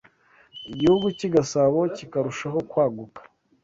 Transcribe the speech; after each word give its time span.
igihugu 0.71 1.07
cy’I 1.17 1.29
Gasabo 1.35 1.79
kikarushaho 1.95 2.59
kwaguka 2.69 3.21